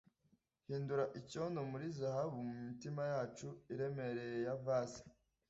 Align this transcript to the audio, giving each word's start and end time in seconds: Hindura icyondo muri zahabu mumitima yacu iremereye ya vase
Hindura 0.67 1.05
icyondo 1.19 1.59
muri 1.71 1.87
zahabu 1.99 2.37
mumitima 2.51 3.01
yacu 3.13 3.47
iremereye 3.73 4.37
ya 4.47 4.55
vase 4.65 5.01